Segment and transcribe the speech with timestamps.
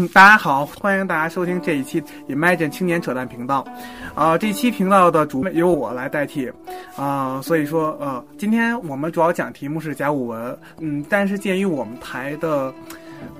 [0.00, 3.62] 嗯，大家好，欢迎大家收听这一期 Imagine 青年扯淡频道。
[4.14, 6.50] 啊、这期频道的主由我来代替。
[6.96, 10.58] 啊、所以说呃，今天我们主要讲题目是甲骨文。
[10.78, 12.72] 嗯，但是鉴于我们台的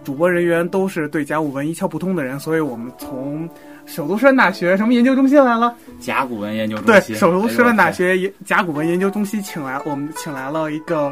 [0.05, 3.49] 主播人员都是对甲骨文一窍不通的人，所以我们从
[3.87, 5.75] 首都师范大学什么研究中心来了？
[5.99, 11.11] 甲骨文研究中对，首都师范大哎学甲骨文研究中心请来我们请来了一个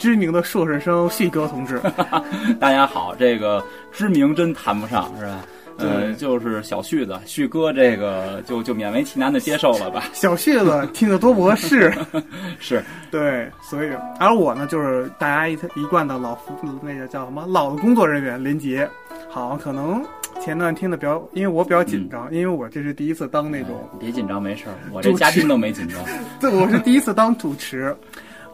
[0.00, 1.74] 知名的硕士生旭哥同志。
[1.74, 5.44] 呦 大家好，这个知名真谈不上是吧？
[5.76, 10.04] 呃，就是小旭子，旭哥这个就就勉为其难的接受了吧？
[10.14, 11.92] 小旭子听得多不合适。
[12.58, 16.34] 是，对，所以而我呢，就是大家一一贯的老
[16.80, 18.88] 那个叫什么老的工作人员林杰。
[19.28, 20.02] 好，可能
[20.42, 25.98] 前段听的比较，因为我比较紧张，因为我这是第一次当那种，哎别紧张，没事儿，我这嘉宾都没紧张。
[26.40, 27.94] 对，我是第一次当主持。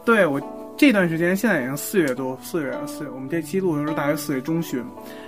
[0.05, 0.39] 对我
[0.77, 4.83] 这段时间，现在已经四月多，四月四月，我们这期录的时候大约四月中旬。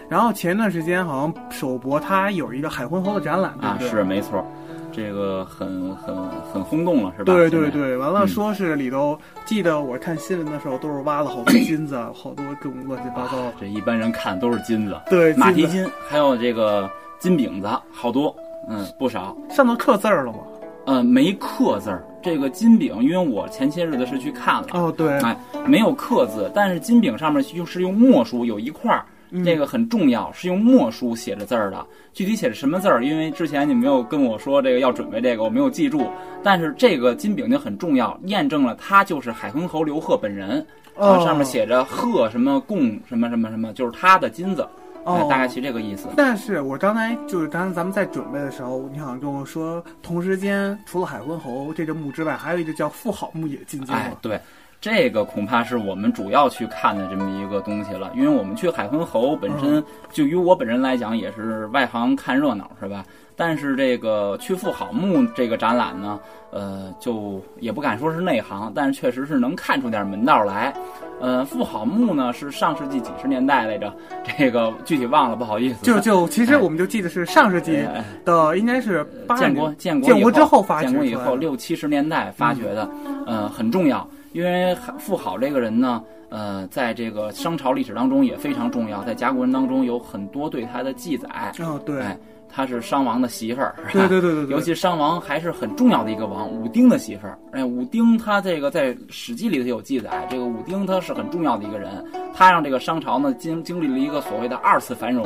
[0.08, 4.46] 然后前一段时间好像首博它有一个海昏侯的展览，对啊，是没错，
[4.92, 6.16] 这个很很
[6.54, 7.34] 很轰动了，是吧？
[7.34, 13.52] 对，对对，完了嗯说是里头，记得我看新闻的时候，都是挖了好多金子， 好多各种乱七八糟。
[13.60, 18.36] 这一般人看都是金子，对，马蹄金，还有这个金饼子，好多，
[18.68, 19.36] 嗯，不少。
[19.50, 20.40] 上头刻字儿了吗？
[20.86, 22.04] 呃，没刻字儿。
[22.22, 31.86] 这个金饼，因为我前些日子是去看了，哦，对，哎，没有刻字，但是金饼上面用是用墨书，有一块儿，嗯这个很重要，是用墨书写着字儿的。
[32.14, 36.10] 具体写的什么字儿，因为之前你没有跟我说这个要准备这个，我没有记住。
[36.44, 40.66] 但是这个金饼就很重要，验证了他就是海昏侯刘贺本人。
[40.96, 46.08] 哦啊，上面写着贺什么贡什么什么什么，就是他的金子，哎哦，大概其这个意思。
[46.16, 54.40] 但是我刚才就是刚才咱们在准备的时候，你好像跟我说，同时间除了海昏侯这个墓之外，还有一个叫妇好墓也进京了。，哎对，
[54.80, 63.04] 这个恐怕是我们主要去看的这么一个东西了，因为我们去海昏侯本嗯身，就于我本人来讲也是外行看热闹，是吧？
[63.40, 66.20] 但是这个去妇好墓这个展览呢，
[66.52, 70.74] 呃，就也不敢说是内行，但是确实是能看出点门道来。
[71.22, 73.94] 呃，妇好墓呢是上世纪几十年代来着，
[74.38, 75.86] 这个具体忘了，不好意思。
[75.86, 77.82] 就就其实我们就记得是上世纪
[78.26, 82.90] 的，应该是八建国建国建国之后发掘建国以后六七十年代发掘的，
[83.26, 91.28] 呃，很重要，因为妇好这个人呢，呃，在这个商朝历史当中也非常重要，在甲骨文当中有很多对他的记载。
[91.60, 92.18] 哦，对，哎，
[92.48, 97.38] 她是商王的媳妇儿，是吧对对对对对，尤其商王还是很重要的一个王，武丁的媳妇儿。
[97.52, 102.04] 哎，武丁他这个在《史记》里头有记载，这个武丁他是很重要的一个人，
[102.34, 105.26] 他让这个商朝呢经经历了一个所谓的二次繁荣，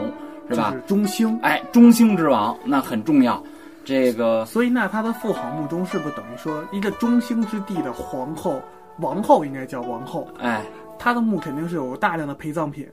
[0.49, 0.71] 是吧？
[0.71, 1.37] 就是中兴。
[1.41, 3.41] 哎，中兴之王那很重要，
[3.83, 8.61] 这个所以那他的妇好墓中是不是等于说一个中兴之地的皇后、
[8.99, 10.63] 王后应该叫王后，哎。
[10.99, 12.87] 她的墓肯定是有大量的陪葬品，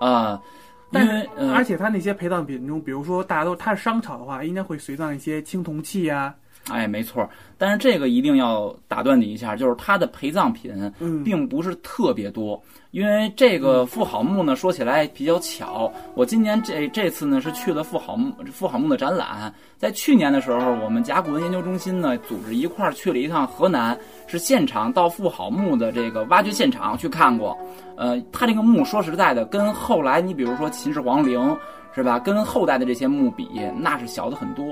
[0.00, 0.42] 啊、
[0.90, 6.34] 因但为呃而且她那些陪葬品中，比如说大家都她是商朝的话，应该会随葬一些青铜器呀、
[6.68, 12.60] 哎，没错儿，但是这个一定要打断你一下，就是她的陪葬品嗯，并不是特别多，
[12.94, 27.58] 因为这个妇好墓呢，说起来比较巧，我今年这这次呢是去了妇好墓妇好墓的展览，在去年的时候，我们甲骨文研究中心呢组织一块儿去了一趟河南，是现场到妇好墓的这个挖掘现场去看过，
[27.96, 31.58] 呃，它这个墓说实在的，跟后来你比如说秦始皇陵
[31.96, 34.66] 是吧，跟后代的这些墓比，那是小的很多。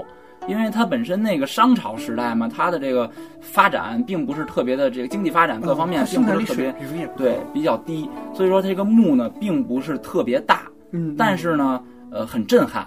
[0.48, 3.10] 因为它本身那个商朝时代嘛，它的这个
[3.40, 6.74] 发展并不是特别的，这个经济发展各方面并不是特别
[7.16, 12.86] 对，比较低，所以说它这个墓呢并不是特别大，嗯，但是呢，呃，很震撼。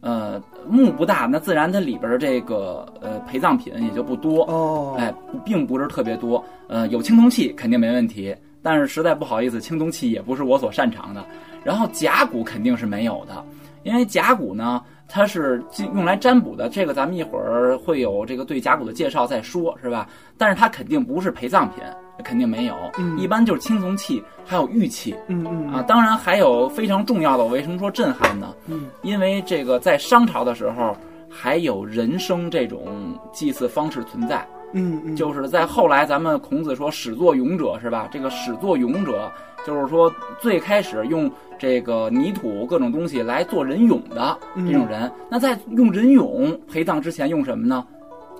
[0.00, 5.12] 呃，墓不大，那自然它里边儿这个呃陪葬品也就不多，哦，哎，
[5.44, 6.42] 并不是特别多。
[6.68, 11.26] 呃，有青铜器肯定没问题，但是实在不好意思，青铜器也不是我所擅长的。
[11.64, 13.44] 然后甲骨肯定是没有的，
[13.82, 15.64] 因为甲骨呢，它是
[15.94, 20.06] 用来占卜的，这个咱们一会儿会有这个对甲骨的介绍再说，是吧？
[20.36, 21.82] 但是它肯定不是陪葬品，
[22.22, 25.82] 肯定没有，嗯一般就是青铜器，还有玉器嗯嗯啊。
[25.82, 28.54] 当然还有非常重要的，我为什么说震撼呢？
[28.66, 30.94] 嗯因为这个在商朝的时候，
[31.28, 34.46] 还有人生这种祭祀方式存在。
[34.72, 38.08] 嗯嗯，就是在后来，咱们孔子说始作俑者是吧？
[38.10, 39.30] 这个始作俑者，
[39.66, 45.10] 就是说最开始用这个泥土各种东西来做人俑的这种人。
[45.30, 47.84] 那在用人俑陪葬之前用什么呢？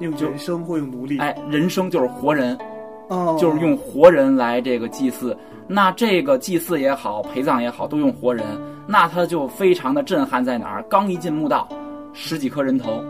[0.01, 2.57] 用人生或用奴隶，哎，人生就是活人，
[3.09, 5.37] 哦，就是用活人来这个祭祀。
[5.67, 8.47] 那这个祭祀也好，陪葬也好，都用活人，
[8.87, 10.85] 那他就非常的震撼在哪儿？
[10.89, 11.69] 刚一进墓道，
[12.13, 13.05] 十几颗人头，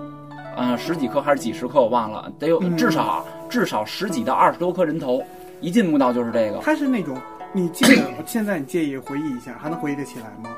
[0.59, 5.23] 呃，十几颗还是几十颗我忘了，得有嗯至少、至少十几到二十多颗人头，
[5.61, 6.59] 一进墓道就是这个。
[6.59, 7.17] 它是那种，
[7.53, 10.51] 你记得现在你介意回忆一下，还能回忆得起来吗？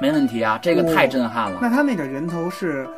[0.00, 1.58] 没问题啊，这个太震撼了。
[1.60, 2.88] 那它那个人头是，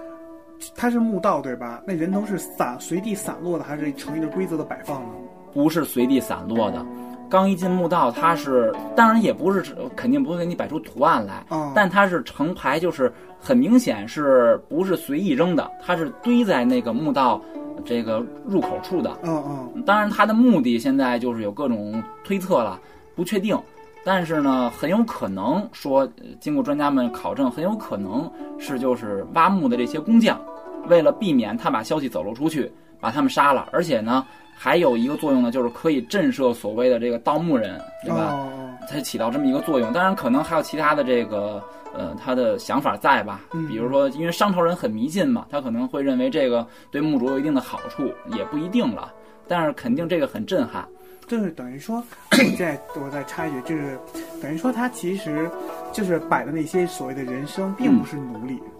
[0.76, 1.82] 它是墓道对吧？
[1.86, 5.08] 那人头是散随地散落的，还是成一个规则的摆放呢？
[5.52, 6.84] 不是随地散落的。
[7.32, 9.64] 刚一进墓道，它是当然也不是
[9.96, 17.40] 肯定不会给你摆出图案来，啊、但它是成排，就是很明显是不是随意扔的，它是堆在那个墓道
[17.86, 19.10] 这个入口处的。
[19.22, 19.42] 嗯
[19.74, 22.78] 嗯当然，它的目的现在就是有各种推测了，
[23.16, 23.58] 不确定。
[24.04, 30.38] 但是呢，很有可能说，呃经过专家们考证，很有可能是就是挖墓的这些工匠，
[30.86, 32.70] 为了避免他把消息走漏出去，
[33.00, 33.68] 把他们杀了。
[33.72, 34.26] 而且呢，
[34.62, 38.28] 还有一个作用呢，就是可以震慑所谓的这个盗墓人，对吧？
[38.30, 38.48] 哦
[38.88, 39.92] 它起到这么一个作用。
[39.92, 41.60] 当然，可能还有其他的这个
[41.92, 43.40] 呃他的想法在吧？
[43.54, 49.12] 嗯比如说，因为商朝人很迷信嘛，他可能会认为这个对墓主有一定的好处，也不一定了。
[49.48, 50.86] 但是肯定这个很震撼。
[51.26, 51.96] 就是等于说，
[52.30, 53.98] 我再我再插一句，就是
[54.40, 55.50] 等于说他其实
[55.92, 58.71] 就是摆的那些所谓的人生，并不是奴隶，嗯，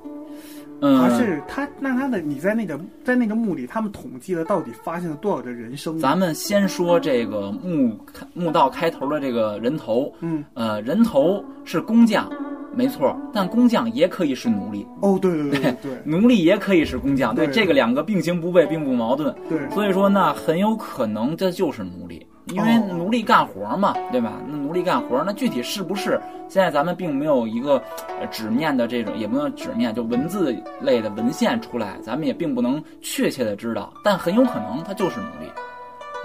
[0.83, 5.97] 而是他那他的你在那个在那个墓里，他们统计了到底发现了多少的人生？
[5.99, 7.97] 咱们先说这个墓
[8.35, 12.29] 墓道开头的这个人头，嗯，呃，人头是工匠，
[12.75, 19.35] 没错，但工匠也可以是奴隶，哦，对对对对对 奴隶也可以是工匠，对，对这个两个并行不悖，并不矛盾。
[19.49, 24.33] 对，所以说呢，很有可能这就是奴隶，因为哦奴隶干活嘛，对吧？
[24.49, 26.19] 那奴隶干活，那具体是不是？
[26.49, 27.83] 现在咱们并没有一个
[28.21, 35.51] 呃纸面的这种，也不能纸面，就文字类的文献出来，咱们也并不能确切的知道，但很有可能他就是奴隶。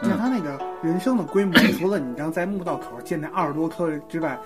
[0.01, 4.37] 那他那个人生的规模， 除了你刚在墓道口建那二十多颗之外，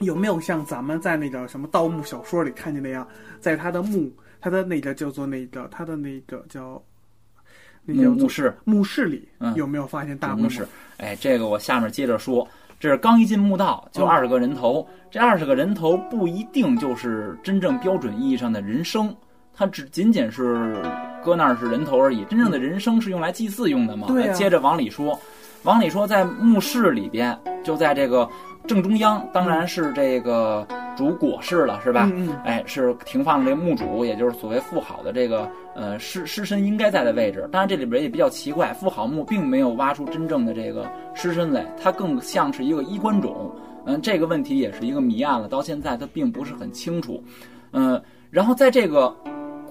[0.00, 3.06] 有没有像咱们在那个什么盗墓小说里看见那样，
[3.40, 6.82] 在他的墓，他的那个叫做那个他的那个叫
[7.84, 10.66] 那叫墓墓室，墓室里嗯有没有发现大墓室，
[10.98, 12.46] 哎，这个我下面接着说。
[12.80, 19.14] 这是刚一进墓道就嗯二十个人头，这二十个人头不一定就是真正标准意义上的人生，
[19.54, 20.82] 它只仅仅是
[21.24, 22.24] 搁那儿是人头而已。
[22.24, 24.08] 真正的人生是用来祭祀用的嘛？
[24.08, 25.16] 对啊接着往里说，
[25.62, 28.28] 往里说，在墓室里边，就在这个
[28.66, 30.66] 正中央，当然是这个
[30.96, 32.08] 主椁室了，是吧？
[32.12, 37.48] 嗯嗯哎，是停放了这个墓主，也就是所谓妇好的这个呃尸尸身应该在的位置。
[37.50, 43.50] 当然，这里边也比较奇怪，妇好墓并没有挖出真正的这个尸身来，它更像是一个衣冠冢。
[43.84, 47.22] 嗯，这个问题也是一个谜案了，到现在它并不是很清楚。
[47.72, 48.00] 嗯，
[48.30, 49.12] 然后在这个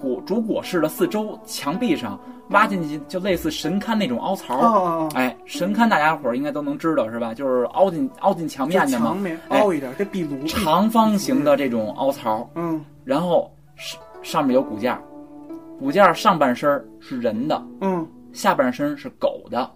[0.02, 2.18] 椁主椁室的四周墙壁上
[2.50, 4.58] 挖进去，就类似神龛那种凹槽。
[4.58, 7.32] 哦哦哦，哎，神龛大家伙儿应该都能知道是吧？
[7.32, 12.48] 就是凹进凹进墙面的嘛墙，面哎凹一点，这壁炉长方形的这种凹槽。
[12.54, 15.00] 嗯然后上上面有骨架，
[15.78, 16.70] 骨架上半身
[17.00, 19.70] 是人的，嗯下半身是狗的，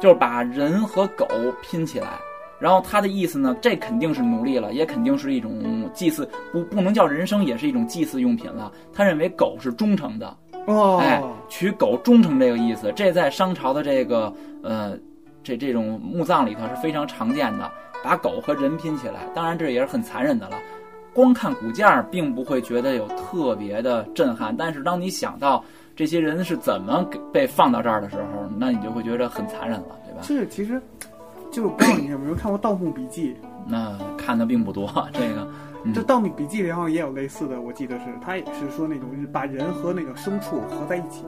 [0.00, 1.26] 就是把人和狗
[1.62, 2.08] 拼起来。
[2.60, 8.72] 然后他的意思呢，这肯定是奴隶了，也肯定是一种祭祀，不不能叫人生，也是一种祭祀用品了。
[8.92, 14.32] 他认为狗是忠诚的，哦，哎，取狗忠诚这个意思，这在商朝的这个
[14.62, 14.96] 呃
[15.42, 17.70] 这这种墓葬里头是非常常见的，
[18.02, 19.20] 把狗和人拼起来。
[19.34, 20.56] 当然这也是很残忍的了。
[21.14, 25.64] 光看骨架并不会觉得有特别的震撼，但是当你想到
[25.96, 30.20] 这些人是怎么给被放到这儿的时候，那你就会觉得很残忍了，对吧？
[30.22, 30.80] 这其实
[31.58, 33.34] 就是不知道你有没有看过《盗墓笔记》？
[33.66, 35.48] 那看的并不多， 这个
[35.84, 41.24] 嗯这《盗墓笔记》里好像也有类似的，我记得是他也是说那种把人和那个牲畜合在一起。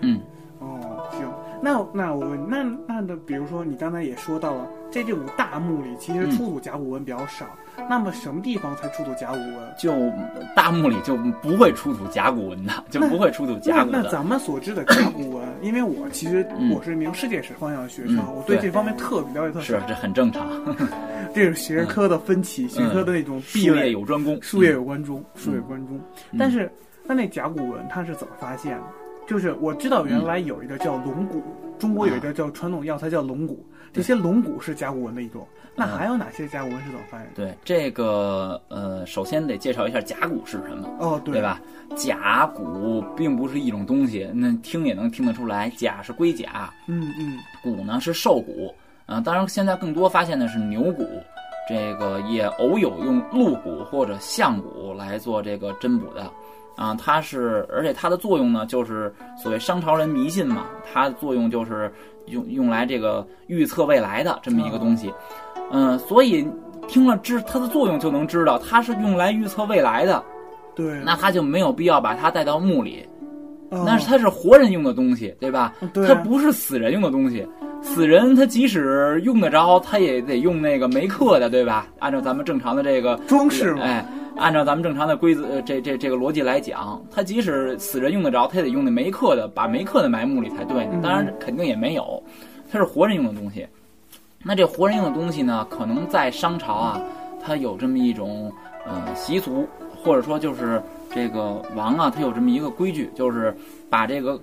[0.00, 0.22] 嗯
[0.58, 1.28] 哦，行，
[1.60, 7.44] 那那我问，那那的，比如说你刚才也说到了，在这种大墓里，其实嗯出土甲骨文比较少。
[7.90, 9.74] 那么什么地方才出土甲骨文？
[9.76, 9.92] 就
[10.54, 14.02] 大墓里就不会出土甲骨文的，就不会出土甲那骨的。
[14.04, 19.62] 那咱们所知的甲骨文， 因为我其实嗯我是一名世界史方向的学生，嗯我对对这方面特别了解特别。
[19.62, 20.48] 是这很正常，
[21.34, 25.96] 这是学科的分歧，学科的那种壁术业，有专攻，术业有专攻，术业有关中。
[26.30, 26.70] 嗯但是
[27.04, 28.84] 那那甲骨文它是怎么发现的？
[29.26, 31.42] 就是我知道原来有一个叫龙骨，
[31.78, 35.46] 中国有一个叫传统药材叫龙骨，这些龙骨是甲骨文的一种。
[35.76, 37.32] 那还有哪些甲骨文是怎么发现的？
[37.34, 41.42] 对这个呃，首先得介绍一下甲骨是什么，哦，对对？
[41.42, 41.60] 吧？
[41.96, 48.72] 甲骨并不是一种东西，那听也能听得出来，甲是龟甲，嗯嗯，骨呢是兽骨，
[49.06, 51.08] 啊、当然现在更多发现的是牛骨，
[51.68, 56.30] 这个也偶有用鹿骨或者象骨来做这个针补的。
[56.76, 61.92] 啊，它是，而且它的作用呢，就是所谓商朝人迷信嘛，它的作用就是
[62.26, 65.12] 用用来这个预测未来的这么一个东西，
[65.70, 66.46] 嗯，所以
[66.88, 70.22] 听了知它的作用就能知道它是用来预测未来的，
[70.74, 71.00] 对。
[71.04, 73.06] 那他就没有必要把它带到墓里，
[73.70, 75.72] 哦那是它是活人用的东西，对吧？
[75.92, 77.46] 对它不是死人用的东西，
[77.82, 81.86] 死人他即使用得着，他也得用那个没刻的，对吧？
[82.00, 83.82] 按照咱们正常的这个装饰嘛。
[83.82, 84.04] 哎，
[84.36, 90.98] 按照咱们正常的规则，呃这这这个逻辑来讲，他即使死人用得着，他也得用那没刻的，把没刻的埋墓里才对呢。
[91.02, 92.22] 当然肯定也没有，
[92.70, 93.66] 它是活人用的东西。
[94.42, 97.00] 那这活人用的东西呢，可能在商朝啊，
[97.42, 98.52] 它有这么一种
[98.84, 99.66] 呃习俗，
[100.02, 103.56] 或者说就是这个王啊，他有这么一个规矩，就是
[103.88, 104.38] 把这个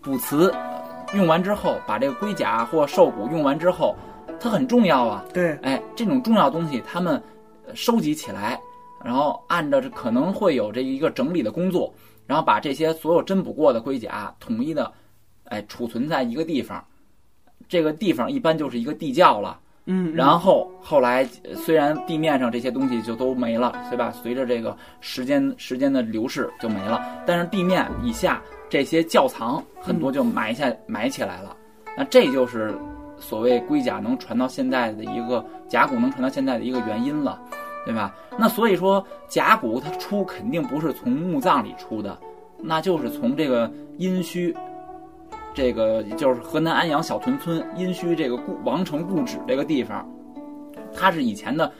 [0.00, 0.52] 卜辞
[1.14, 3.94] 用完之后，把这个龟甲或兽骨用完之后，
[4.40, 5.24] 它很重要啊。
[5.32, 7.22] 对，哎，这种重要东西他们
[7.68, 8.58] 呃收集起来，
[9.04, 11.92] 然后按照这可能会有这一个整理的工作，
[12.26, 14.90] 然后把这些所有针补过的龟甲统一的，
[15.44, 16.82] 哎，储存在一个地方。
[17.68, 19.60] 这个地方一般就是一个地窖了。
[19.86, 24.10] 嗯，然后后来呃虽然地面上这些东西就都没了，对吧？
[24.10, 31.54] 随着这个时间时间的流逝就没了，但是地面以下这些窖藏很多就埋下埋起来了。
[31.96, 32.74] 那这就是
[33.18, 37.38] 所谓龟甲能传到现在的一个甲骨能传到现在的一个原因了，
[37.84, 38.14] 对吧？
[38.38, 42.18] 那所以说甲骨它出肯定不是从墓葬里出的，
[42.60, 44.54] 那就是从这个殷墟。
[45.52, 50.04] 这个就是河南安阳小屯村殷墟这个故王城故址这个地方，
[50.92, 51.70] 它是以前的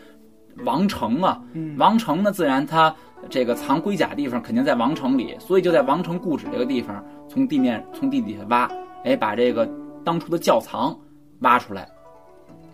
[0.65, 1.43] 王城啊。
[1.55, 2.95] 嗯王城呢，自然它
[3.29, 8.71] 这个藏龟甲地方肯定在王城里，所以就在王城故址这个地方，从地面从地底下挖，
[9.03, 9.69] 哎，把这个
[10.05, 10.97] 当初的窖藏
[11.41, 11.89] 挖出来，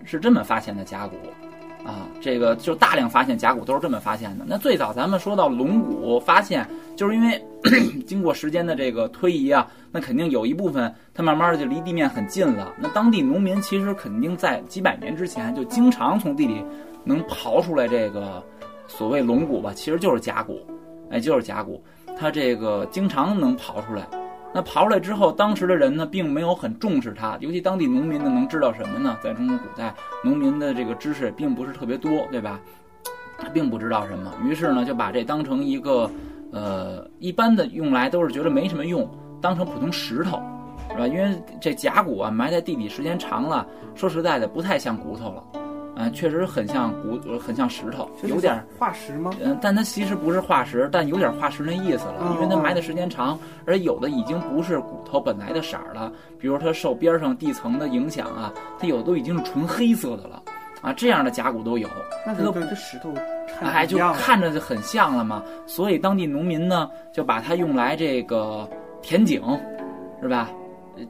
[0.04, 1.16] 是这么发现的甲骨。
[2.20, 4.44] 这个就大量发现甲骨都是这么发现的。
[4.46, 7.42] 那最早咱们说到龙骨发现，就是因为
[8.06, 12.74] 经过时间的这个推移啊，那肯定有一部分它慢慢的就离地面很近了。
[12.78, 16.62] 那当地农民其实肯定在几百年之前就经常从地里
[17.04, 18.44] 能刨出来这个
[18.86, 20.60] 所谓龙骨吧，其实就是甲骨，
[21.10, 21.82] 哎，就是甲骨，
[22.18, 24.06] 它这个经常能刨出来。
[24.52, 29.16] 那刨出来之后，当时的人呢，并没有很重视它，尤其当地农民呢，能知道什么呢？
[29.22, 32.60] 在中国古代，农民的这个知识并不是特别多，对吧？
[33.38, 36.10] 他并不知道什么，于是呢，就把这当成一个，
[36.52, 39.08] 呃，一般的用来都是觉得没什么用，
[39.40, 40.42] 当成普通石头，
[40.90, 41.06] 是吧？
[41.06, 45.44] 因为这甲骨啊，埋在地底时间长了，说实在的，不太像骨头了，
[46.00, 49.30] 啊、确实很像骨，很像石头，有点儿化石吗？
[49.42, 60.42] 嗯，但它其实不是化石，但有点化石那意思了，哦因为它埋的时间长，而有的已经不是骨头本来的色儿了，比如它受边上地层的影响啊，它有的都已经是纯黑色的了，
[60.80, 61.88] 啊，这样的甲骨都有，
[62.26, 63.12] 那这都就跟这石头
[63.58, 68.66] 看哎，就看着就很像了嘛，所以当地农民呢就把它用来这个
[69.02, 69.42] 填井，
[70.22, 70.50] 是吧？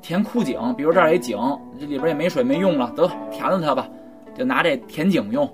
[0.02, 1.36] 填枯井，比如这儿有一井，
[1.80, 3.88] 这里边也没水没用了，得填了它吧，
[4.34, 5.48] 就拿这田井用。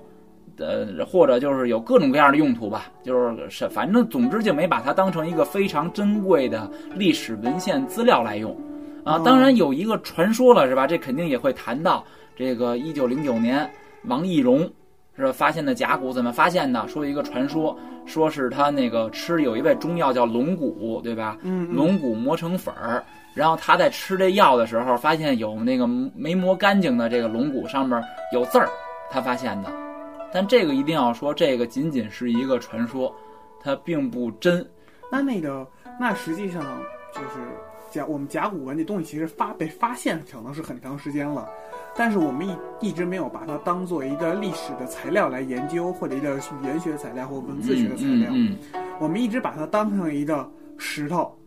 [0.59, 8.51] 呃，或者就是有各种各样的用途吧，就是是反正总之就没把它当成一个非常珍贵的历史文献资料来用，
[9.03, 10.87] 啊，哦当然有一个传说了是吧？
[10.87, 12.03] 这肯定也会谈到
[12.35, 13.69] 这个一九零九年
[14.05, 14.67] 王懿荣
[15.25, 16.87] 是发现的甲骨怎么发现的？
[16.87, 21.37] 说一个传说，说是他那个吃有一味中药叫龙骨，对吧？
[21.41, 28.69] 嗯，嗯龙骨磨成粉儿，然后他在吃这药的时候，发现有那个没磨干净的这个龙骨上面有字儿，
[29.09, 29.71] 他发现的。
[30.31, 33.13] 但这个一定要说，这个仅仅是一个传说，
[33.63, 34.63] 它并不真。
[35.11, 35.65] 那那个
[35.99, 36.61] 那实际上
[37.13, 37.39] 就是
[37.91, 41.47] 甲我们甲骨文这东西其实发被发现可能是很长时间了，
[41.95, 48.57] 但是我们一一直没有把它当做一个历史的材料来研究，或者一个语言学材料或文字学的材料，嗯
[48.99, 51.37] 我们一直把它当成一个石头，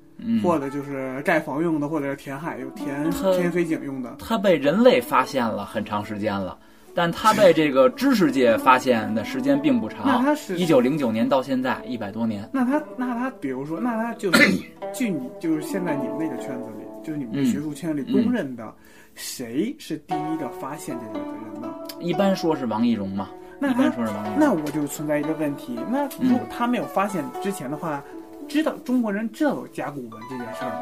[0.42, 4.16] 或者就是盖房用的，或者是填海用、填它填水井用的。
[4.20, 6.56] 它被人类发现了很长时间了，
[6.94, 12.48] 但他被这个知识界发现的时间并不长那他，是一九零九年到现在一百多年。
[12.52, 14.58] 那他那他，比如说，那他就是
[14.92, 18.74] 据你就是现在你们那个圈子里，就是你们的嗯学术圈里公认的，
[19.14, 21.68] 谁是第一个发现这个的人呢？
[22.00, 24.36] 一般说是王懿荣嘛，那一般他说是王懿荣。
[24.38, 28.02] 那我就存在一个问题，那如果他没有发现之前的话，
[28.48, 30.80] 知道中国人知道有甲骨文这件事儿吗？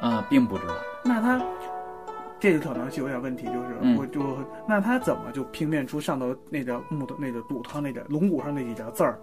[0.00, 0.74] 啊、并不知道。
[1.04, 1.44] 那他
[2.40, 9.18] 这个可能是有点问题，就是、嗯我就那他怎么就拼辨出上头那个木头那个骨头那个龙骨上那几个字儿，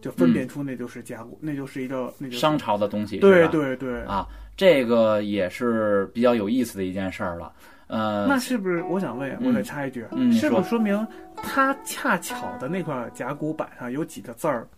[0.00, 4.26] 就分辨出那就是甲骨，那就是一个那个商朝的东西，对对对啊，
[4.56, 7.52] 这个也是比较有意思的一件事儿了。
[7.88, 8.82] 呃，那是不是？
[8.82, 14.68] 我想问，嗯我再插一句，嗯是不说是说明他恰巧的那块甲骨板上有几个字儿，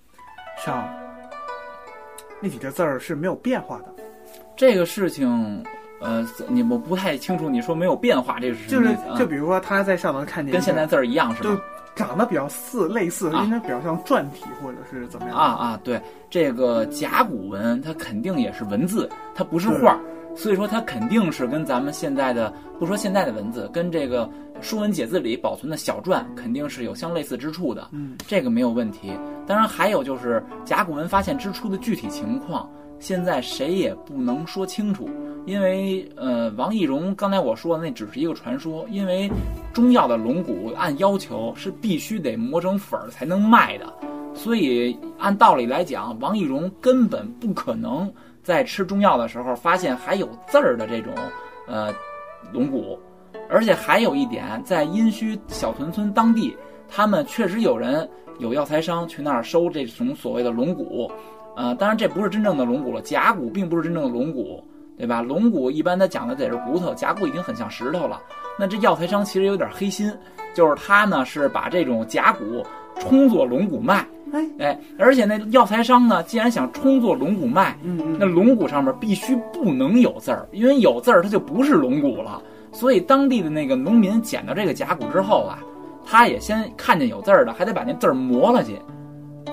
[0.65, 0.89] 上
[2.41, 3.95] 那几个字儿是没有变化的？
[4.57, 5.65] 这个事情，
[6.00, 9.19] 呃，你我不太清楚，你说没有变化，这个是什就是么意思啊？
[9.19, 11.50] 就比如说他在上头看见跟现在字儿一样是就？
[11.97, 20.00] 长得比较似类似，啊应该比较像篆体或者是怎么样啊啊，对，这个甲骨文它肯定也是文字，它不是画儿。
[20.37, 24.25] 所以说它肯定是跟咱们现在的不说现在的文字，跟这个
[24.62, 29.12] 《说文解字》里保存的小篆肯定是有相类似之处的，嗯，这个没有问题。
[29.45, 35.09] 当然还有就是甲骨文发现之初的具体情况，现在谁也不能说清楚，
[35.47, 39.28] 因为呃，王懿荣刚才我说的那只是一个传说，因为
[39.73, 43.92] 中药的龙骨按要求是必须得磨成粉儿才能卖的，
[44.35, 48.12] 所以按道理来讲，王懿荣根本不可能。
[48.42, 51.12] 在吃中药的时候，发现还有字儿的这种，
[51.69, 51.92] 呃，
[52.52, 52.99] 龙骨，
[53.50, 56.57] 而且还有一点，在殷墟小屯村当地，
[56.88, 61.11] 他们确实有人有药材商去那儿收这种所谓的龙骨，
[61.57, 64.62] 呃，当然这不是真正的龙骨了，甲骨并不是真正的龙骨，
[64.97, 65.21] 对吧？
[65.23, 68.21] 龙骨一般它讲的得是骨头，甲骨已经很像石头了。
[68.59, 70.12] 那这药材商其实有点黑心，
[70.54, 72.64] 就是他呢是把这种甲骨
[72.99, 74.07] 充作龙骨卖。
[74.33, 82.40] 哎哎，而且那药材商呢，既然想充作龙骨卖，嗯那龙骨上面必须不能有字儿，因为有字儿它就不是龙骨了。
[82.73, 85.59] 所以当地的那个农民捡到这个甲骨之后啊，
[86.07, 88.80] 他也先看见有字儿的，还得把那字儿磨了去，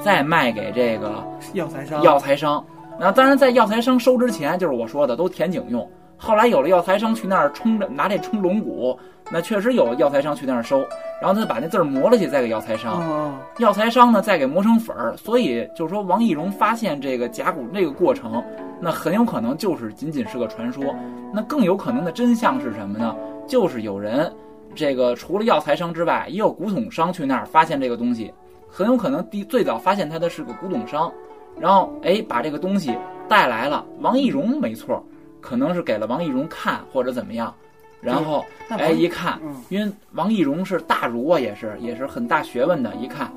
[0.07, 1.21] 再卖给这个
[1.51, 2.01] 药材商。
[2.01, 2.63] 药材商。
[2.97, 5.85] 那当然，在药材商收之前，就是我说的都填井用。
[6.15, 8.97] 后来有了药材商去那儿冲着，拿这冲龙骨，
[9.29, 10.79] 那确实有药材商去那儿收，
[11.21, 13.01] 然后他把那字儿磨了去，再给药材商。
[13.01, 15.13] 哦，药材商呢，再给磨成粉儿。
[15.17, 18.41] 所以就是说，王懿荣发现这个甲骨这个过程，
[18.79, 20.95] 那很有可能就是仅仅是个传说。
[21.33, 23.13] 那更有可能的真相是什么呢？
[23.45, 24.33] 就是有人，
[24.73, 28.33] 这个除了药材商之外，也有古董商去那儿发现这个东西，
[28.69, 31.11] 很有可能第最早发现它的是个古董商，
[31.59, 32.95] 然后哎把这个东西
[33.27, 33.85] 带来了。
[33.99, 35.03] 王懿荣没错，
[35.41, 37.53] 可能是给了王懿荣看或者怎么样，
[38.01, 42.93] 然后哎一看，嗯因为王懿荣是大儒啊，也是也是很大学问的。
[42.95, 43.31] 一看，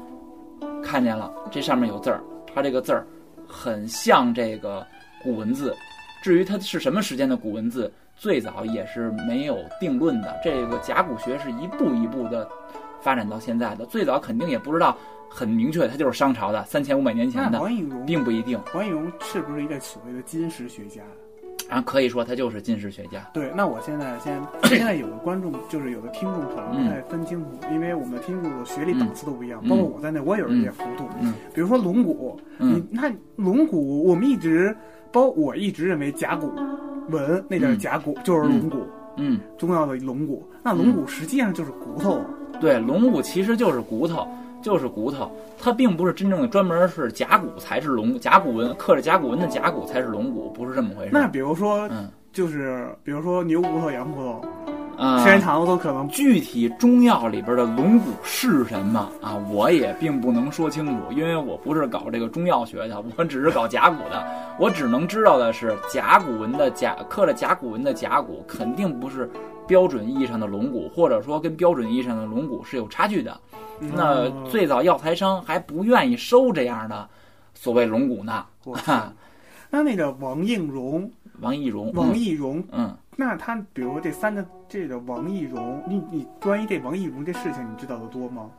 [0.82, 2.20] 看见了这上面有字儿，
[2.54, 3.06] 它这个字儿
[3.46, 4.86] 很像这个
[5.22, 5.74] 古文字。
[6.22, 10.38] 至于它是什么时间的古文字，最早也是没有定论的。
[10.44, 12.46] 这个甲骨学是一步一步的
[13.00, 14.94] 发展到现在的，最早肯定也不知道
[15.30, 18.58] 很明确，它就是商朝的三千五百年前那的，王懿荣，并不一定。
[18.74, 21.00] 王懿荣是不是一个所谓的金石学家？
[21.68, 23.30] 啊可以说他就是金石学家。
[23.32, 31.08] 对，那我现在先，现在有的观众就是有的听众可能不太分清楚，因为我们的听众的学历档次都不一样，嗯包括我在内，我也有一点糊涂。
[31.20, 34.76] 嗯比如说龙骨，嗯你那龙骨，我们一直
[35.12, 36.52] 包，我一直认为甲骨
[37.10, 38.84] 文那点甲骨就是龙骨，
[39.16, 40.44] 嗯，重要的龙骨。
[40.64, 42.26] 那龙骨实际上就是骨头啊。
[42.60, 44.26] 对，龙骨其实就是骨头，
[44.62, 51.10] 就是骨头，它并不是真正的专门是甲骨才是龙，甲骨文刻着甲骨文的甲骨才是龙骨，不是这么回事。
[51.12, 54.44] 那比如说，嗯就是比如说牛骨头、羊骨头，
[54.96, 59.34] 啊，时间长了都可能具体中药里边的龙骨是什么啊？
[59.50, 64.24] 我也并不能说清楚，因为我不是搞这个中药学的，我只是搞甲骨的。
[64.60, 69.28] 我只能知道的是，甲骨文的甲刻着甲骨文的甲骨肯定不是
[69.70, 73.40] 标准意义上的龙骨，或者说跟标准意义上的龙骨是有差距的。
[73.78, 77.08] 那嗯最早药材商还不愿意收这样的
[77.54, 78.44] 所谓龙骨呢。
[78.84, 79.12] 哈，
[79.70, 81.08] 那那个王应荣，
[81.40, 88.50] 王懿荣，王懿荣，嗯，那他比如说这三个这个王懿荣，你你关于这王懿荣这事情你知道的多吗？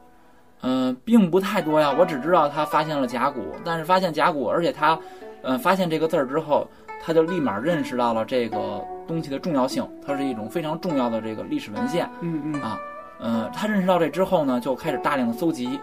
[0.62, 1.93] 嗯、呃，并不太多呀。
[2.00, 4.97] 我只知道他发现了甲骨，但是发现甲骨，而且他，
[5.41, 6.65] 呃，发现这个字儿之后，
[7.04, 12.10] 他就立马认识到了这个东西的重要性，它是一种非常重要的这个历史文献。
[12.21, 12.80] 嗯嗯啊，
[13.19, 15.78] 呃，他认识到这之后呢，就开始大量的搜集，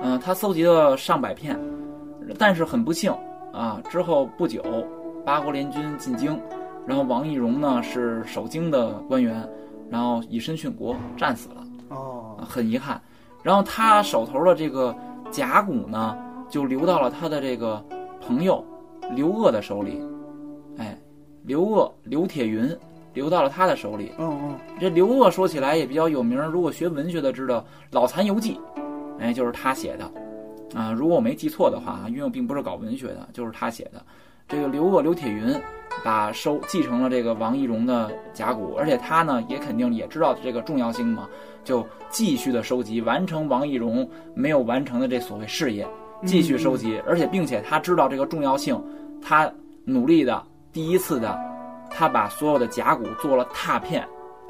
[0.00, 1.58] 嗯、他搜集了上百片，
[2.38, 3.12] 但是很不幸
[3.52, 4.62] 啊，之后不久，
[5.26, 6.40] 八国联军进京，
[6.86, 9.44] 然后王懿荣呢是守京的官员，
[9.90, 13.00] 然后以身殉国，战死了，哦啊很遗憾。
[13.42, 14.94] 然后他手头的这个
[15.32, 16.16] 甲骨呢，
[16.48, 17.84] 就流到了他的这个
[18.24, 18.64] 朋友
[19.16, 20.11] 刘鹗的手里，哎，
[21.44, 22.74] 刘鄂刘铁云
[23.14, 24.12] 流到了他的手里。
[24.18, 28.54] 嗯嗯这刘鄂说起来也比较有名，如果学文学的知道《老残游记》，
[29.20, 30.10] 哎，就是他写的，
[30.74, 34.02] 啊，如果我没记错的话啊，因为我并不是搞文学的，就是他写的。
[34.48, 35.54] 这个刘鄂刘铁云
[36.04, 41.28] 把收继承了这个王懿荣的甲骨，而且他呢也肯定也知道这个重要性嘛，
[41.64, 45.86] 就继续的收集，完成王懿荣没有完成的这所谓事业，
[46.26, 48.78] 继续收集，而且并且他知道这个重要性，
[49.22, 49.50] 他
[49.84, 51.38] 努力的第一次的，
[51.90, 54.06] 他把所有的甲骨做了拓片，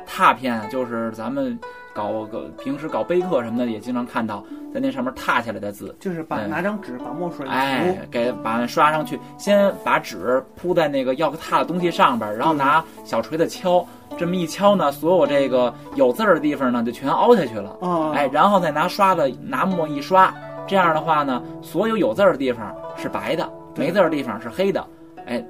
[0.06, 1.58] 拓片就是咱们
[1.92, 6.46] 搞个平时搞碑刻什么的也经常看到，在那上面拓下来的字，就是把哎。
[6.46, 13.84] 拿张纸把墨水一哎，，给把它刷上去，先把纸铺在那个要拓的东西上边，然后拿小锤子敲，
[14.16, 17.76] 这么一敲呢，所有这个有字儿的地方呢就全凹下去了。
[17.80, 20.32] 啊，哎，然后再拿刷子拿墨一刷，
[20.68, 24.84] 这样的话呢，所有有字儿的地方是白的，没字儿的地方是黑的。
[25.26, 25.44] 哎，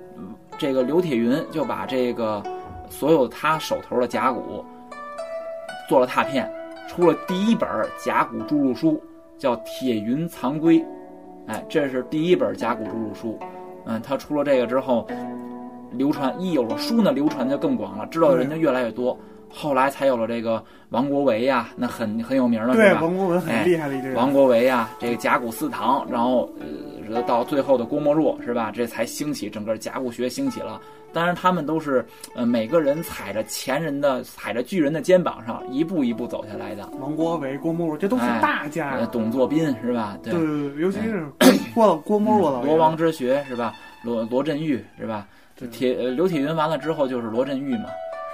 [0.63, 2.41] 这个刘铁云就把这个
[2.89, 4.65] 所有他手头的甲骨
[5.89, 6.49] 做了拓片，
[6.87, 9.03] 出了第一本甲骨注录书，
[9.37, 10.79] 叫《铁云藏龟》。
[11.49, 13.37] 哎，这是第一本甲骨注录书。
[13.87, 15.05] 嗯，他出了这个之后，
[15.91, 19.19] 流传一有了书呢，流传就更广了，知道的人就越来越多。
[19.53, 23.03] 后来才有了这个王国维呀，那很很有名了，对，吧？
[23.03, 24.17] 王国维很厉害的一个人。
[24.17, 26.51] 王国维呀，这个甲骨四堂，然后
[27.11, 28.73] 呃到最后的郭沫若是吧？
[28.75, 30.81] 这才兴起整个甲骨学兴起了。
[31.13, 32.03] 当然，他们都是
[32.35, 36.89] 呃每个人踩着前人的、踩着巨人的肩膀上一步一步走下来的。
[36.99, 38.93] 王国维、郭沫若，这都是大家。
[38.93, 40.17] 哎、董作宾是吧？
[40.23, 41.27] 对对对，尤其是
[41.75, 43.75] 郭郭沫若老罗王之学是吧？
[44.03, 45.27] 罗罗振玉是吧？
[45.71, 47.85] 铁呃刘铁云完了之后就是罗振玉嘛。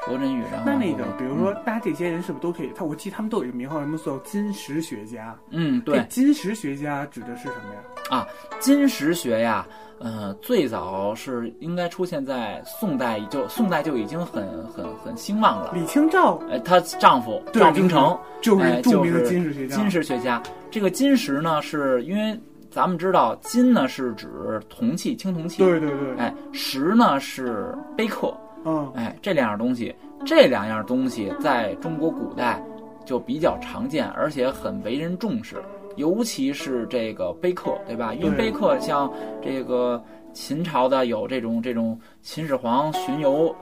[0.09, 2.73] 罗振宇，然后那那个，比如说，大家这些人是不是都可以？
[2.75, 5.37] 他我记得他们都有一个名号，什么叫金石学家？
[5.51, 6.05] 嗯，对。
[6.09, 7.81] 金石学家指的是什么呀？
[8.11, 8.27] 啊，
[8.59, 9.67] 金石学呀，
[9.99, 15.73] 呃，最早是应该出现在宋代，就宋代就已经很很很兴旺了。
[15.75, 19.77] 李清照，哎，她丈夫赵冰诚就是著名的金石学家。
[19.77, 22.39] 金石学家，这个金石呢，是因为
[22.71, 26.17] 咱们知道金呢是指铜器、青铜器，对对对。
[26.17, 28.35] 哎，石呢是碑刻。
[28.65, 29.95] 嗯，哎，这两样东西，
[30.25, 32.63] 这两样东西在中国古代
[33.05, 35.63] 就比较常见，而且很为人重视，
[35.97, 38.13] 尤其是这个碑刻，对吧？
[38.15, 39.11] 因为碑刻像
[39.43, 43.55] 这个秦朝的有这种这种秦始皇巡游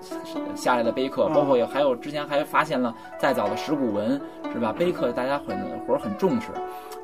[0.55, 4.21] 下来的碑刻，包括有还有之前还发现了再早的石鼓文，
[4.53, 4.75] 是吧？
[4.77, 5.57] 碑刻大家很
[5.87, 6.49] 或者很重视，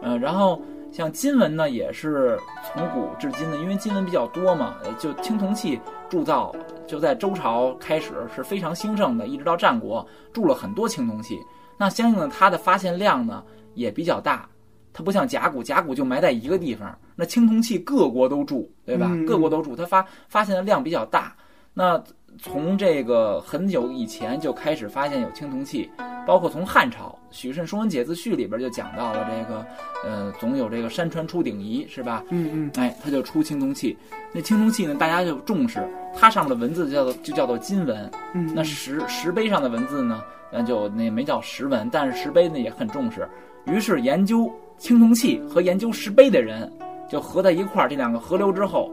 [0.02, 0.60] 嗯，然后
[0.92, 2.38] 像金文呢，也是
[2.72, 6.54] 从古至今的，因为金文比较多嘛，就青铜器铸造。
[6.86, 11.38] 就在周朝开始是非常兴盛的，一直到战国铸了很多青铜器。
[11.78, 13.42] 那相应的，它的发现量呢
[13.74, 14.46] 也比较大。
[14.92, 16.94] 它不像甲骨，甲骨就埋在一个地方。
[17.16, 19.10] 那青铜器各国都铸，对吧？
[19.26, 21.34] 各国都铸，它发发现的量比较大。
[21.72, 22.02] 那
[22.38, 25.88] 从这个很久以前就开始发现有青铜器，
[26.26, 29.66] 包括从汉朝《许慎说文解字序》里边就讲到了这个，
[30.04, 32.24] 呃，总有这个山川出鼎仪，是吧？
[32.30, 32.70] 嗯嗯。
[32.76, 33.96] 哎，它就出青铜器。
[34.32, 35.86] 那青铜器呢，大家就重视。
[36.14, 43.28] 它上面的文字叫做就叫做金文，嗯，那石石碑上的文字呢，那就那没叫石文，但是石碑呢也很重视。
[43.66, 46.70] 于是研究青铜器和研究石碑的人
[47.08, 48.92] 就合在一块儿，这两个合流之后，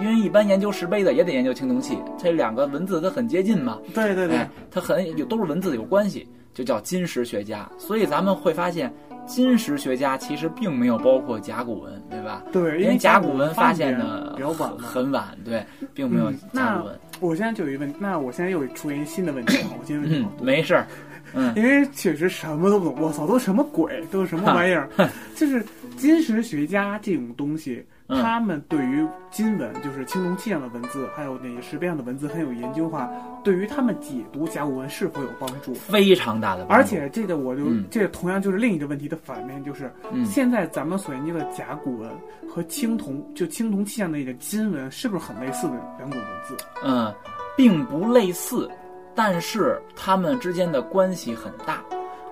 [0.00, 7.68] 因为一般研究石碑的也得研究青铜器，这两个文字它很接近嘛，对对对，它很有都是文字有关系，就叫金石学家。
[7.78, 8.92] 所以咱们会发现。
[9.26, 12.42] 金石学家其实并没有包括甲骨文，对吧？
[12.50, 16.98] 对，因为甲骨文发现的比较晚，很晚，对，并没有甲骨文。
[17.20, 19.68] 我现在就有一问，那我现在又出现新的问题了。
[19.78, 20.86] 我今天嗯，没事儿，
[21.34, 22.96] 嗯，因为确实什么都不懂。
[23.00, 24.02] 我操，都什么鬼？
[24.10, 24.88] 都是什么玩意儿？
[25.36, 25.64] 就是
[25.96, 27.86] 金石学家这种东西。
[28.10, 33.08] 他们对于金文，就是青铜器上的文字，还有那些石碑上的文字很有研究的话，
[33.44, 35.72] 对于他们解读甲骨文是否有帮助？
[35.74, 36.74] 非常大的帮助。
[36.74, 39.92] 而且这个我就这同样就是另一个问题的反面，就是
[40.24, 42.10] 现在咱们所研究的甲骨文
[42.48, 46.56] 和青铜就青铜器上的那个金文，是不是很类似的两种文字？
[46.82, 47.14] 嗯，
[47.56, 48.68] 并不类似，
[49.14, 51.82] 但是它们之间的关系很大。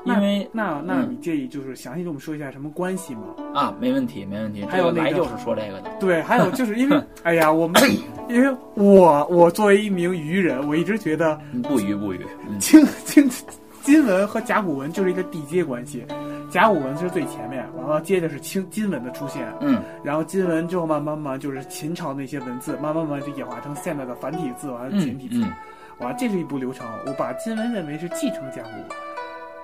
[0.05, 3.23] 因为那那你介意就是详细跟我们说一下什么关系吗？
[3.55, 4.65] 啊，没问题，没问题。
[4.65, 5.91] 还有来就是说这个的。
[6.01, 7.83] 对，还有 就是因为，哎呀，我们
[8.29, 12.25] 因为我我作为一名愚人，我一直觉得不愚不愚。
[12.59, 13.29] 金金
[13.83, 16.05] 金文和甲骨文就是一个递阶关系，
[16.51, 25.41] 甲骨文是最前面，完了接着是清金文的出现，嗯，然后金文之后慢慢慢就是秦朝那些文字，慢慢慢就演化成现在的繁体字，完了简体字，
[25.99, 26.87] 完了这是一步流程。
[27.07, 28.95] 我把金文认为是继承甲骨。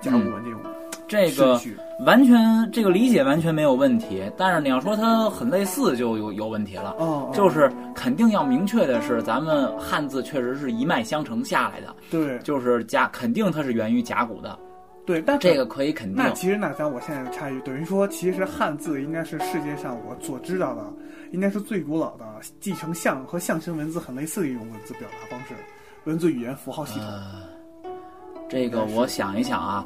[0.05, 0.61] 甲骨文这种，
[1.09, 1.61] 这个
[2.05, 6.95] 完全这个理解完全没有问题，但是你要说它很类似就有有问题了。
[6.99, 11.95] 哦，就是肯定要明确的是，咱们汉字确实是一脉相承下来的。
[12.11, 14.59] 对，就是甲，肯定它是源于甲骨的。
[15.07, 16.17] 对，但这个可以肯定。
[16.17, 20.83] 那其实那咱我现在插一句，等于说，其实汉字应该是世界上我所知道的，
[21.31, 22.25] 应该是最古老的，
[22.59, 25.55] 继承象和象形文字很类似的一种文字表达方式，
[26.05, 27.09] 文字语言符号系统。
[28.55, 29.85] 这个我想一想啊，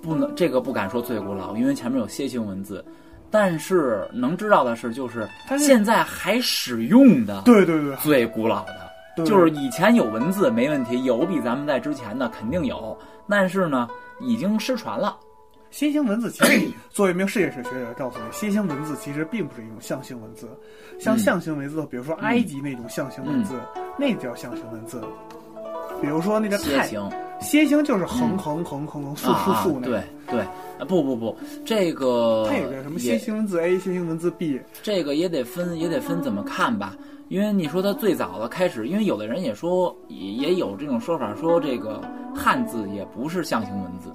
[0.00, 2.84] 不能这个不敢说最古老，因为前面有楔形文字，
[3.28, 12.96] 但是能知道的是，就是现在还使用的，对对对，最古老的，就是以前有文字没问题，有比咱们在之前的肯定有，
[13.28, 13.88] 但是呢，
[14.20, 15.18] 已经失传了。
[15.72, 20.48] 楔形文字其实作为一名世界史学者，告诉你，楔形文字其实并不是一种象形文字，
[21.00, 23.54] 像象形文字，比如说埃及那种象形文字，
[23.98, 25.02] 那叫象形文字。
[26.00, 26.88] 比如说那个太
[27.40, 36.96] 楔形，就是横横横横横竖竖竖那对对，啊，不不不，这个它有个什么楔形文字 A、楔形文字 B，这个也得分，也得分怎么看吧。
[37.28, 42.00] 因为你说它最早的开始，因为有的人也说，也也有这种说法，说这个
[42.34, 44.10] 汉字也不是象形文字，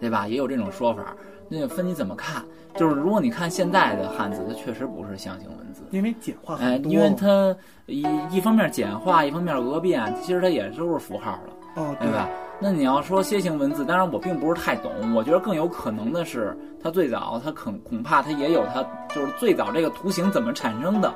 [0.00, 0.26] 对吧？
[0.26, 1.14] 也有这种说法，
[1.48, 2.42] 那就分你怎么看。
[2.74, 6.92] 就是如果你看现在的汉字，它确实不是象形文字，因为简化哎很，多。
[6.92, 11.55] 因为它一一方面简化，一方面讹变，其实它也都是符号了。
[11.76, 12.28] 哦，对吧？
[12.58, 18.82] 那你要说楔形文字，当然我并不是太懂，我觉得更有可能的是，它最早它恐恐怕它也有它
[19.14, 21.14] 就是最早这个图形怎么产生的，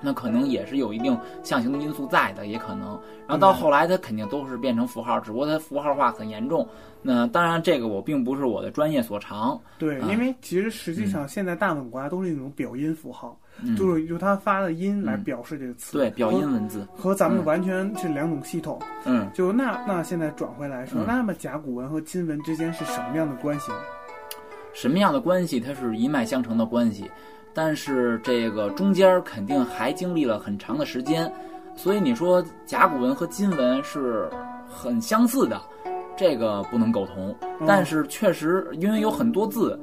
[0.00, 2.90] 那可能也是有一定象形的因素在的，也可能。
[3.26, 6.64] 然后到后来它肯定都是变成符号，只不过它符号化很严重。
[7.02, 15.96] 那当然这个我并不是我的专业所长，对，啊因为其实实际上现在大部分国家都是那种表音符号，嗯，就是由它发的音来表示这个词。
[15.96, 18.78] 对表音文字，和咱们嗯完全是两种系统。
[19.04, 19.30] 嗯。
[19.32, 23.78] 就那那现在转回来说，嗯那么甲骨文和金文之间是什么样的关系呢？
[24.72, 27.08] 什么样的关系，它是一脉相承的关系，
[27.52, 31.32] 但是这个中间肯定还经历了很长的时间，
[31.76, 34.28] 所以你说甲骨文和金文是
[34.68, 35.62] 很相似的，
[36.16, 37.30] 这个不能苟同。
[37.60, 39.78] 嗯但是确实，因为有很多字，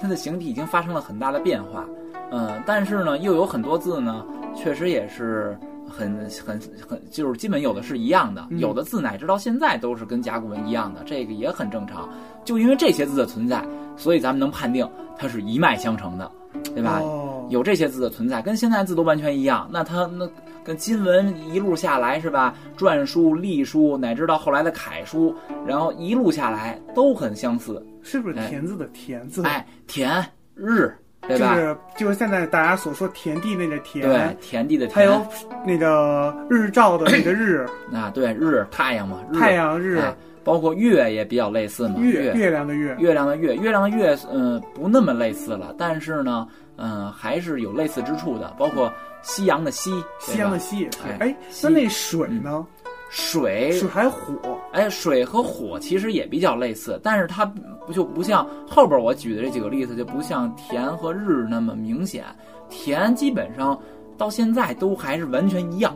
[0.00, 1.86] 它的形体已经发生了很大的变化，
[2.30, 6.14] 嗯，但是呢，又有很多字呢，确实也是很
[6.46, 12.08] 很很，就是基本有的是一样的，嗯有的字乃至到现在都是跟甲骨文一样的，这个也很正常。
[12.44, 13.64] 就因为这些字的存在，
[13.96, 16.30] 所以咱们能判定它是一脉相承的，
[16.74, 17.00] 对吧？
[17.02, 19.68] 哦，有这些字的存在，跟现在字都完全一样。
[19.72, 20.28] 那它那
[20.62, 22.54] 跟金文一路下来是吧？
[22.78, 25.34] 篆书、隶书，乃至到后来的楷书，
[25.66, 27.84] 然后一路下来都很相似。
[28.02, 29.42] 是不是哎田字的田字？
[29.42, 30.90] 哎，田日，
[31.28, 31.54] 对吧？
[31.54, 35.26] 就是就是现在大家所说田地那个田，对，田地的田，还有
[35.64, 39.38] 那个日照的那个日， 啊，对，日太阳嘛，日。
[39.38, 42.50] 太阳日，哎包括月也比较类似嘛，月月。
[42.50, 50.98] 亮的月，月亮的月，月亮的月，呃，不那么类似了，但是呢，嗯、还是有类似之处的，包括夕阳的夕，夕阳的西也是。
[51.18, 52.66] 哎那那水呢？
[53.10, 54.34] 水，水还火，
[54.72, 57.44] 哎，水和火其实也比较类似，但是它
[57.86, 62.24] 不就不像后边我举的这几个例子，就不像田和日那么明显。
[62.68, 63.76] 田基本上
[64.16, 65.92] 到现在都还是完全一样，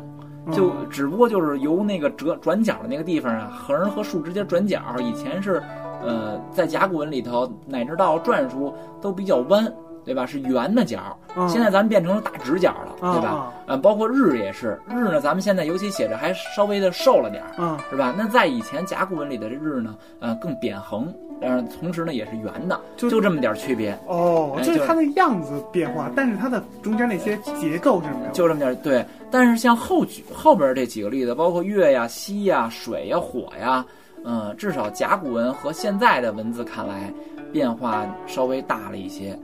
[0.51, 5.63] 就嗯只不过就是由那个折转角的那个地方啊，横和竖直接转角，以前是，
[6.03, 9.73] 呃，在甲骨文里头乃至到篆书都比较弯，
[10.05, 10.27] 对吧？
[10.27, 13.29] 是圆的角，嗯现在咱们变成了大直角了，对吧？
[13.29, 17.43] 啊呃，包括日也是，日呢，咱们现在尤其写着还稍微的瘦了点
[17.91, 18.15] 是吧？
[18.17, 28.33] 那在以前甲骨文里的这日呢，呃，更扁横，呃，同时呢也是圆的，就就这么点儿区别，哦，哎就是它的样子变化，但是它的中间那些结构是没有。
[28.33, 28.75] 就这么点儿。
[28.77, 33.85] 对，但是像后举后边这几个例子，包括月呀、西呀、水呀、火呀，
[34.25, 37.11] 嗯、至少甲骨文和现在的文字看来
[37.51, 39.39] 变化稍微大了一些。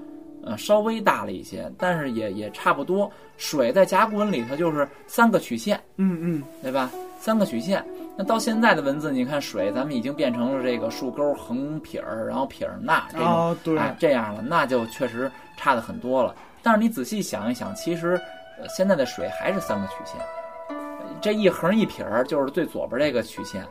[0.45, 3.11] 呃，稍微大了一些，但是也也差不多。
[3.37, 6.91] 水在甲骨文里头就是三个曲线，嗯嗯，对吧？
[7.19, 7.85] 三个曲线。
[8.17, 16.35] 那到现在的文字，你看水，咱们已经变成了这个竖钩、横撇儿，然后撇儿捺这种，哦对，哎，这样了，那就确实差的很多了。
[16.63, 18.21] 但是你仔细想一想，其实、
[18.61, 20.21] 呃现在的水还是三个曲线，
[20.69, 23.65] 呃这一横一撇儿就是最左边这个曲线，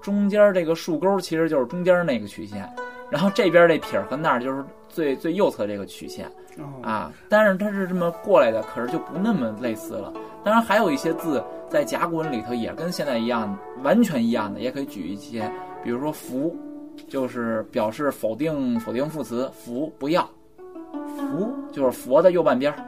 [0.00, 2.66] 中间这个竖钩其实就是中间那个曲线，
[3.10, 4.64] 然后这边这撇儿和捺就是
[4.94, 6.26] 最最右侧这个曲线。
[6.56, 10.12] 哦，啊，但是它是这么过来的，可是就不那么类似了。
[10.44, 15.50] 当然，还有一些字在甲骨文里头也跟现在一样，完全一样的，也可以举一些，
[15.82, 16.56] 比如说“福”，
[17.08, 20.22] 就是表示否定否定副词，“福”不要
[21.18, 22.78] ，“福”就是佛的右半边儿，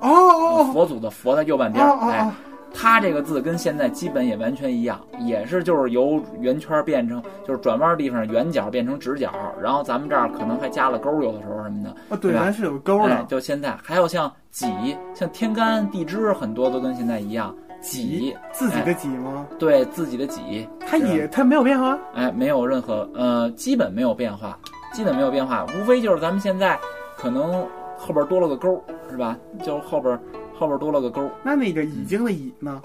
[0.00, 2.30] 哦佛祖的佛的右半边儿，哎，
[2.74, 11.90] 它这个字跟现在基本也完全一样，也是就是由圆圈变成就是转弯地方圆角变成直角，然后咱们这儿可能还加了勾，有的时候什么的。
[12.08, 17.54] 哦，对，对吧咱是有钩哎的，，就现在还有像己，像天干地支，很多都跟现在一样。
[17.80, 19.44] 己，自己的己吗？
[19.58, 21.98] 对自己的己，它也它没有变化。
[22.14, 24.56] 哎，没有任何呃，基本没有变化，
[24.92, 26.78] 基本没有变化，无非就是咱们现在
[27.16, 27.66] 可能
[27.98, 28.80] 后边多了个勾，
[29.10, 29.36] 是吧？
[29.64, 30.16] 就后边
[30.62, 31.28] 后边多了个勾。
[31.42, 32.80] 那那个已经的已呢？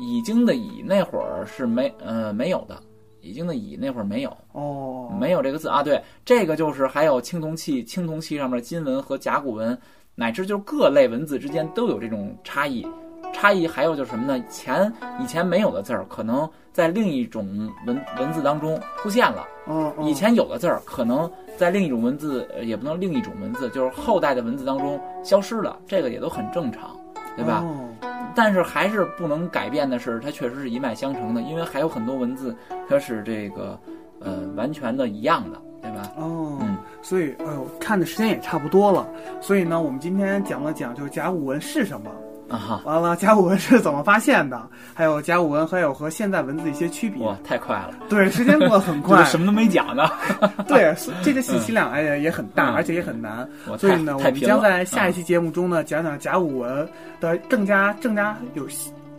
[0.00, 2.76] 已经的已那会儿是没呃没有的，
[3.20, 4.36] 已经的已那会儿没有。
[4.50, 5.80] 哦，没有这个字啊。
[5.80, 9.78] 对，这个就是还有青铜器，青铜器上面金文和甲骨文，
[10.16, 12.84] 乃至就是各类文字之间都有这种差异。
[13.32, 14.36] 差异还有就是什么呢？
[14.36, 17.46] 以前以前没有的字儿，可能在另一种
[17.86, 26.96] 文文字当中出现了；哦，哦以前有的字儿，可能在另一种文字，呃也不能另一种文字，就是后代的文字当中消失了，这个也都很正常，
[27.36, 27.62] 对吧？
[27.64, 27.86] 哦
[28.32, 32.56] 但是还是不能改变的是，它确实是一脉相承的，因为还有很多文字
[32.88, 33.76] 它是这个
[34.20, 36.12] 呃完全的一样的，对吧？
[36.16, 39.06] 哦，嗯所以哎呃，看的时间也差不多了，
[39.40, 42.08] 所以呢，我们今天讲了讲就是甲骨文是什么，
[42.50, 44.60] 啊哈，完了甲骨文是怎么发现的，
[44.92, 47.24] 还有甲骨文还有和现代文字的一些区别。
[47.24, 49.18] 哇，太快了，对，时间过得很快。
[49.18, 50.10] 个，什么都没讲呢，
[50.66, 52.74] 对，是这个信息量哎呀也很大，嗯。
[52.74, 53.48] 而且也很难。
[53.78, 54.34] 所以呢，我们。
[54.40, 56.88] 将在下一嗯期节目中呢，讲讲甲骨文
[57.20, 58.66] 的更加更加有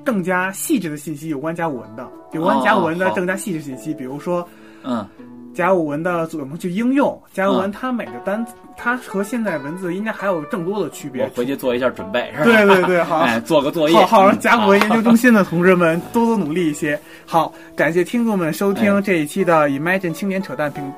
[0.04, 4.46] 更加细致的信息，有关甲骨文的，有关甲骨文的更加细致信息，比如说
[4.84, 5.08] 嗯，
[5.54, 11.30] 甲骨文的怎么去应用，甲骨文嗯它每个单词，它和现在文字应该还有更多的区别我。
[11.36, 12.44] 回去做一下准备，是吧？
[12.46, 13.20] 对对对， 好。
[13.20, 13.96] 哎，做个作业。
[13.96, 17.00] 好好，嗯甲骨文研究中心的同志们多多努力一些。
[17.26, 20.92] 好，感谢听众们收听哎这一期的 Imagine 青年扯淡评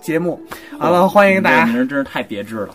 [0.00, 0.40] 节目。
[0.78, 1.72] 好了，欢迎大家你这。
[1.72, 2.74] 名儿真是太别致了。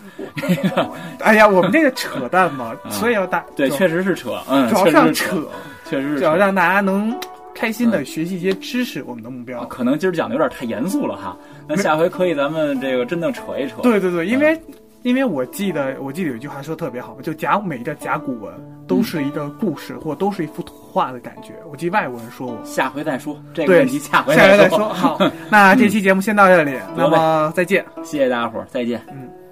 [1.19, 5.47] 哎呀，我们这个扯淡嘛，啊 所以要大对，确实是扯，嗯，主要确实是是要扯，
[5.89, 6.35] 确实是主要。
[6.35, 7.15] 让大家能
[7.55, 9.67] 开心的学习一些知识，我们的目标啊。
[9.69, 11.35] 可能今儿讲的有点太严肃了哈，
[11.67, 13.81] 那下回可以咱们这个真的扯一扯。
[13.81, 14.59] 对对对，因为
[15.03, 18.53] 因为我记得我记得有一句话说得特别好，就甲每一个甲骨文
[18.85, 21.53] 都是一个故事，或都是一幅图画的感觉。
[21.71, 22.57] 我记得外国人说过。
[22.65, 24.77] 下回再说这个对问题，下回下回再说。
[24.77, 24.89] 说。
[24.89, 27.85] 好，那这期节目先到这里，那么再见。
[28.03, 29.01] 谢谢大家伙儿，再见。
[29.09, 29.44] 嗯。